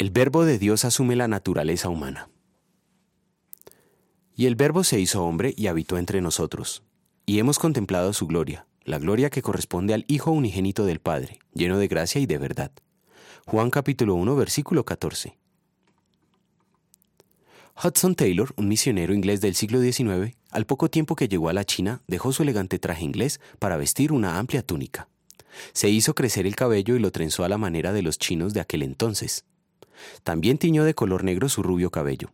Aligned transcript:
El 0.00 0.08
Verbo 0.08 0.46
de 0.46 0.58
Dios 0.58 0.86
asume 0.86 1.14
la 1.14 1.28
naturaleza 1.28 1.90
humana. 1.90 2.30
Y 4.34 4.46
el 4.46 4.54
Verbo 4.54 4.82
se 4.82 4.98
hizo 4.98 5.22
hombre 5.22 5.52
y 5.54 5.66
habitó 5.66 5.98
entre 5.98 6.22
nosotros, 6.22 6.82
y 7.26 7.38
hemos 7.38 7.58
contemplado 7.58 8.14
su 8.14 8.26
gloria, 8.26 8.66
la 8.84 8.98
gloria 8.98 9.28
que 9.28 9.42
corresponde 9.42 9.92
al 9.92 10.06
Hijo 10.08 10.30
unigénito 10.30 10.86
del 10.86 11.00
Padre, 11.00 11.38
lleno 11.52 11.76
de 11.76 11.86
gracia 11.86 12.18
y 12.18 12.24
de 12.24 12.38
verdad. 12.38 12.72
Juan 13.44 13.68
capítulo 13.68 14.14
1, 14.14 14.36
versículo 14.36 14.86
14. 14.86 15.36
Hudson 17.84 18.14
Taylor, 18.14 18.54
un 18.56 18.68
misionero 18.68 19.12
inglés 19.12 19.42
del 19.42 19.54
siglo 19.54 19.82
XIX, 19.82 20.34
al 20.50 20.64
poco 20.64 20.88
tiempo 20.88 21.14
que 21.14 21.28
llegó 21.28 21.50
a 21.50 21.52
la 21.52 21.66
China, 21.66 22.00
dejó 22.06 22.32
su 22.32 22.42
elegante 22.42 22.78
traje 22.78 23.04
inglés 23.04 23.38
para 23.58 23.76
vestir 23.76 24.12
una 24.12 24.38
amplia 24.38 24.62
túnica. 24.62 25.10
Se 25.74 25.90
hizo 25.90 26.14
crecer 26.14 26.46
el 26.46 26.56
cabello 26.56 26.96
y 26.96 27.00
lo 27.00 27.12
trenzó 27.12 27.44
a 27.44 27.50
la 27.50 27.58
manera 27.58 27.92
de 27.92 28.00
los 28.00 28.18
chinos 28.18 28.54
de 28.54 28.60
aquel 28.60 28.82
entonces. 28.82 29.44
También 30.22 30.58
tiñó 30.58 30.84
de 30.84 30.94
color 30.94 31.24
negro 31.24 31.48
su 31.48 31.62
rubio 31.62 31.90
cabello. 31.90 32.30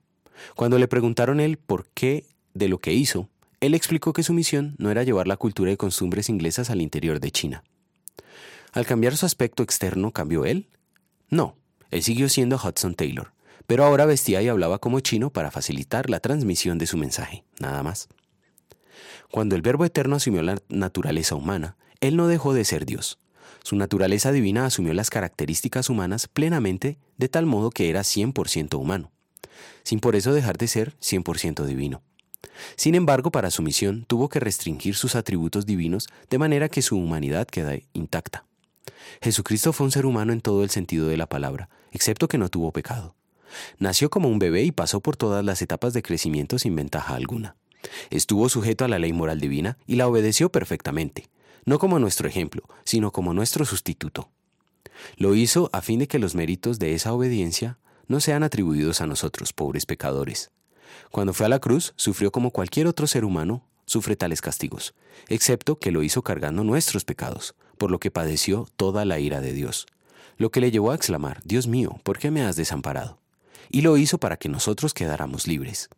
Cuando 0.55 0.79
le 0.79 0.89
preguntaron 0.89 1.41
él 1.41 1.57
por 1.57 1.87
qué 1.95 2.27
de 2.55 2.69
lo 2.69 2.79
que 2.79 2.93
hizo, 2.93 3.29
él 3.61 3.75
explicó 3.75 4.13
que 4.13 4.23
su 4.23 4.33
misión 4.33 4.75
no 4.79 4.91
era 4.91 5.03
llevar 5.03 5.27
la 5.27 5.37
cultura 5.37 5.73
y 5.73 5.77
costumbres 5.77 6.29
inglesas 6.29 6.71
al 6.71 6.83
interior 6.83 7.21
de 7.21 7.31
China. 7.31 7.65
Al 8.73 8.85
cambiar 8.85 9.17
su 9.17 9.25
aspecto 9.25 9.63
externo, 9.63 10.13
¿cambió 10.13 10.45
él? 10.45 10.69
No, 11.31 11.57
él 11.91 12.03
siguió 12.03 12.29
siendo 12.29 12.57
Hudson 12.57 12.95
Taylor, 12.95 13.33
pero 13.67 13.85
ahora 13.85 14.05
vestía 14.05 14.43
y 14.43 14.49
hablaba 14.49 14.79
como 14.79 15.01
chino 15.01 15.31
para 15.31 15.51
facilitar 15.51 16.11
la 16.11 16.21
transmisión 16.21 16.77
de 16.79 16.87
su 16.87 16.97
mensaje, 16.97 17.45
nada 17.59 17.83
más. 17.83 18.09
Cuando 19.31 19.57
el 19.57 19.63
Verbo 19.63 19.85
Eterno 19.85 20.17
asumió 20.17 20.43
la 20.43 20.59
naturaleza 20.69 21.35
humana, 21.35 21.77
él 22.01 22.17
no 22.17 22.29
dejó 22.29 22.55
de 22.55 22.65
ser 22.65 22.87
Dios. 22.87 23.19
Su 23.63 23.77
naturaleza 23.77 24.33
divina 24.33 24.67
asumió 24.67 24.95
las 24.95 25.11
características 25.11 25.91
humanas 25.91 26.29
plenamente, 26.29 26.99
de 27.17 27.29
tal 27.29 27.47
modo 27.47 27.71
que 27.71 27.91
era 27.91 28.01
100% 28.01 28.79
humano, 28.79 29.11
sin 29.83 30.01
por 30.01 30.17
eso 30.17 30.33
dejar 30.33 30.57
de 30.59 30.69
ser 30.69 30.97
100% 31.01 31.65
divino. 31.65 32.03
Sin 32.77 32.95
embargo, 32.95 33.31
para 33.31 33.51
su 33.51 33.63
misión 33.63 34.05
tuvo 34.07 34.29
que 34.29 34.41
restringir 34.41 34.95
sus 34.95 35.15
atributos 35.15 35.67
divinos 35.67 36.09
de 36.31 36.39
manera 36.39 36.69
que 36.69 36.83
su 36.83 36.97
humanidad 36.97 37.47
queda 37.47 37.77
intacta. 37.93 38.45
Jesucristo 39.23 39.73
fue 39.73 39.87
un 39.87 39.93
ser 39.93 40.07
humano 40.07 40.33
en 40.33 40.41
todo 40.41 40.63
el 40.63 40.71
sentido 40.71 41.09
de 41.09 41.17
la 41.17 41.29
palabra, 41.29 41.69
excepto 41.93 42.29
que 42.29 42.39
no 42.39 42.49
tuvo 42.49 42.73
pecado. 42.73 43.15
Nació 43.79 44.11
como 44.11 44.29
un 44.29 44.39
bebé 44.39 44.65
y 44.65 44.73
pasó 44.73 45.01
por 45.01 45.17
todas 45.17 45.45
las 45.45 45.63
etapas 45.63 45.93
de 45.93 46.03
crecimiento 46.03 46.59
sin 46.59 46.75
ventaja 46.75 47.15
alguna. 47.15 47.57
Estuvo 48.11 48.49
sujeto 48.49 48.85
a 48.85 48.89
la 48.89 48.99
ley 48.99 49.13
moral 49.13 49.41
divina 49.41 49.79
y 49.87 49.97
la 49.97 50.09
obedeció 50.09 50.51
perfectamente, 50.51 51.29
no 51.67 51.79
como 51.79 51.99
nuestro 51.99 52.27
ejemplo, 52.27 52.63
sino 52.85 53.13
como 53.13 53.35
nuestro 53.35 53.67
sustituto. 53.67 54.31
Lo 55.19 55.35
hizo 55.35 55.69
a 55.73 55.83
fin 55.83 55.99
de 55.99 56.09
que 56.09 56.19
los 56.19 56.35
méritos 56.35 56.79
de 56.79 56.95
esa 56.95 57.13
obediencia 57.13 57.79
no 58.09 58.21
sean 58.21 58.43
atribuidos 58.43 59.03
a 59.03 59.07
nosotros, 59.07 59.53
pobres 59.53 59.85
pecadores. 59.85 60.51
Cuando 61.11 61.35
fue 61.35 61.47
a 61.47 61.51
la 61.51 61.59
cruz, 61.59 61.93
sufrió 61.97 62.33
como 62.33 62.51
cualquier 62.51 62.87
otro 62.87 63.07
ser 63.07 63.25
humano 63.25 63.65
sufre 63.87 64.17
tales 64.17 64.43
castigos, 64.43 64.95
excepto 65.29 65.79
que 65.79 65.93
lo 65.93 66.03
hizo 66.03 66.23
cargando 66.23 66.65
nuestros 66.65 67.05
pecados, 67.05 67.55
por 67.79 67.91
lo 67.91 67.99
que 67.99 68.11
padeció 68.11 68.69
toda 68.77 69.05
la 69.05 69.19
ira 69.19 69.41
de 69.41 69.53
Dios, 69.53 69.87
lo 70.37 70.51
que 70.51 70.61
le 70.61 70.71
llevó 70.71 70.91
a 70.91 70.97
exclamar, 70.97 71.41
Dios 71.45 71.67
mío, 71.67 72.01
¿por 72.03 72.19
qué 72.19 72.31
me 72.31 72.43
has 72.43 72.57
desamparado? 72.57 73.19
Y 73.71 73.81
lo 73.81 73.97
hizo 73.97 74.19
para 74.19 74.37
que 74.37 74.49
nosotros 74.49 74.93
quedáramos 74.93 75.47
libres. 75.47 75.89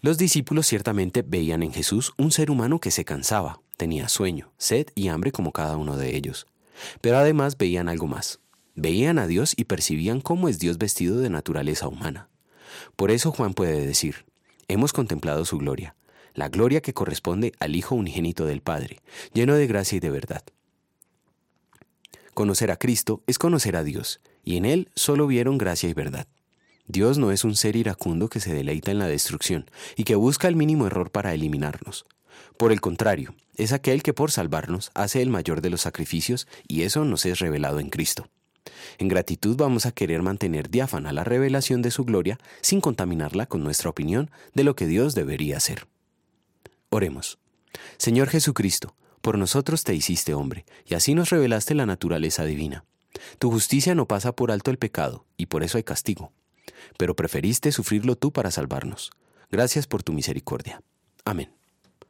Los 0.00 0.16
discípulos 0.16 0.66
ciertamente 0.66 1.22
veían 1.22 1.62
en 1.62 1.72
Jesús 1.72 2.12
un 2.16 2.30
ser 2.30 2.50
humano 2.50 2.78
que 2.78 2.90
se 2.90 3.04
cansaba, 3.04 3.60
tenía 3.76 4.08
sueño, 4.08 4.52
sed 4.58 4.86
y 4.94 5.08
hambre 5.08 5.32
como 5.32 5.52
cada 5.52 5.76
uno 5.76 5.96
de 5.96 6.16
ellos. 6.16 6.46
Pero 7.00 7.18
además 7.18 7.56
veían 7.56 7.88
algo 7.88 8.06
más. 8.06 8.40
Veían 8.74 9.18
a 9.18 9.26
Dios 9.26 9.54
y 9.56 9.64
percibían 9.64 10.20
cómo 10.20 10.48
es 10.48 10.58
Dios 10.58 10.78
vestido 10.78 11.18
de 11.18 11.30
naturaleza 11.30 11.86
humana. 11.86 12.28
Por 12.96 13.10
eso 13.10 13.30
Juan 13.30 13.54
puede 13.54 13.86
decir, 13.86 14.26
hemos 14.68 14.92
contemplado 14.92 15.44
su 15.44 15.58
gloria, 15.58 15.94
la 16.34 16.48
gloria 16.48 16.80
que 16.80 16.94
corresponde 16.94 17.52
al 17.60 17.76
Hijo 17.76 17.94
unigénito 17.94 18.46
del 18.46 18.60
Padre, 18.60 19.00
lleno 19.32 19.54
de 19.54 19.66
gracia 19.66 19.96
y 19.96 20.00
de 20.00 20.10
verdad. 20.10 20.42
Conocer 22.34 22.72
a 22.72 22.76
Cristo 22.76 23.22
es 23.28 23.38
conocer 23.38 23.76
a 23.76 23.84
Dios, 23.84 24.20
y 24.42 24.56
en 24.56 24.64
Él 24.64 24.90
solo 24.96 25.28
vieron 25.28 25.56
gracia 25.56 25.88
y 25.88 25.94
verdad. 25.94 26.26
Dios 26.86 27.16
no 27.16 27.30
es 27.30 27.44
un 27.44 27.54
ser 27.54 27.76
iracundo 27.76 28.28
que 28.28 28.40
se 28.40 28.52
deleita 28.52 28.90
en 28.90 28.98
la 28.98 29.06
destrucción 29.06 29.70
y 29.96 30.04
que 30.04 30.16
busca 30.16 30.48
el 30.48 30.56
mínimo 30.56 30.86
error 30.86 31.10
para 31.10 31.32
eliminarnos. 31.32 32.04
Por 32.56 32.72
el 32.72 32.80
contrario, 32.80 33.34
es 33.56 33.72
aquel 33.72 34.02
que 34.02 34.14
por 34.14 34.30
salvarnos 34.30 34.90
hace 34.94 35.22
el 35.22 35.30
mayor 35.30 35.60
de 35.60 35.70
los 35.70 35.82
sacrificios 35.82 36.46
y 36.68 36.82
eso 36.82 37.04
nos 37.04 37.26
es 37.26 37.38
revelado 37.38 37.80
en 37.80 37.90
Cristo. 37.90 38.28
En 38.98 39.08
gratitud 39.08 39.56
vamos 39.56 39.86
a 39.86 39.92
querer 39.92 40.22
mantener 40.22 40.70
diáfana 40.70 41.12
la 41.12 41.24
revelación 41.24 41.82
de 41.82 41.90
su 41.90 42.04
gloria 42.04 42.38
sin 42.60 42.80
contaminarla 42.80 43.46
con 43.46 43.62
nuestra 43.62 43.90
opinión 43.90 44.30
de 44.54 44.64
lo 44.64 44.74
que 44.76 44.86
Dios 44.86 45.14
debería 45.14 45.60
ser. 45.60 45.86
Oremos. 46.90 47.38
Señor 47.98 48.28
Jesucristo, 48.28 48.94
por 49.20 49.38
nosotros 49.38 49.84
te 49.84 49.94
hiciste 49.94 50.34
hombre, 50.34 50.64
y 50.86 50.94
así 50.94 51.14
nos 51.14 51.30
revelaste 51.30 51.74
la 51.74 51.86
naturaleza 51.86 52.44
divina. 52.44 52.84
Tu 53.38 53.50
justicia 53.50 53.94
no 53.94 54.06
pasa 54.06 54.32
por 54.32 54.50
alto 54.50 54.70
el 54.70 54.78
pecado, 54.78 55.24
y 55.36 55.46
por 55.46 55.62
eso 55.62 55.78
hay 55.78 55.84
castigo. 55.84 56.32
Pero 56.98 57.16
preferiste 57.16 57.72
sufrirlo 57.72 58.16
tú 58.16 58.32
para 58.32 58.50
salvarnos. 58.50 59.10
Gracias 59.50 59.86
por 59.86 60.02
tu 60.02 60.12
misericordia. 60.12 60.82
Amén. 61.24 61.50